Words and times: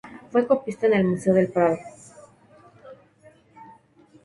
Fue 0.31 0.47
copista 0.47 0.87
en 0.87 0.93
el 0.95 1.03
Museo 1.05 1.35
del 1.35 1.51
Prado. 1.51 1.77